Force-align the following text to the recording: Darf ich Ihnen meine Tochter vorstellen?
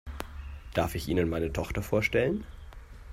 Darf 0.73 0.95
ich 0.95 1.09
Ihnen 1.09 1.29
meine 1.29 1.53
Tochter 1.53 1.83
vorstellen? 1.83 2.43